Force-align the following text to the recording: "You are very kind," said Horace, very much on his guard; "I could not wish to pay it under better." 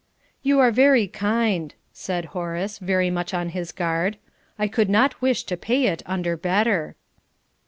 "You 0.41 0.59
are 0.59 0.71
very 0.71 1.07
kind," 1.07 1.75
said 1.93 2.25
Horace, 2.33 2.79
very 2.79 3.11
much 3.11 3.35
on 3.35 3.49
his 3.49 3.71
guard; 3.71 4.17
"I 4.57 4.67
could 4.67 4.89
not 4.89 5.21
wish 5.21 5.43
to 5.43 5.55
pay 5.55 5.85
it 5.85 6.01
under 6.07 6.35
better." 6.35 6.95